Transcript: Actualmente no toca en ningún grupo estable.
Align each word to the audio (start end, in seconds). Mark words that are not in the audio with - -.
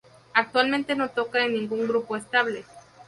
Actualmente 0.33 0.95
no 0.95 1.09
toca 1.09 1.45
en 1.45 1.53
ningún 1.53 1.87
grupo 1.87 2.17
estable. 2.17 2.65